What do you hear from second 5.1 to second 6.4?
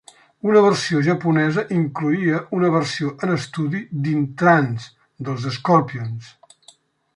dels Scorpions.